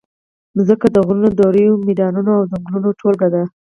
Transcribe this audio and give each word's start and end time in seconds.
مځکه 0.55 0.87
د 0.91 0.97
غرونو، 1.05 1.29
دریو، 1.39 1.81
میدانونو 1.87 2.31
او 2.37 2.43
ځنګلونو 2.51 2.89
ټولګه 2.99 3.27
ده. 3.33 3.43